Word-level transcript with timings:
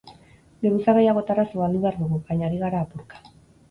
Geruza 0.67 0.95
gehiagotara 0.99 1.47
zabaldu 1.53 1.85
behar 1.87 2.03
dugu, 2.03 2.21
baina 2.29 2.53
ari 2.53 2.63
gara 2.67 2.85
apurka. 2.85 3.27